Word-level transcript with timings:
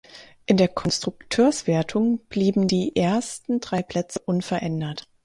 In 0.47 0.57
der 0.57 0.67
Konstrukteurswertung 0.67 2.21
blieben 2.27 2.67
die 2.67 2.95
ersten 2.95 3.59
drei 3.59 3.83
Plätze 3.83 4.17
unverändert. 4.25 5.07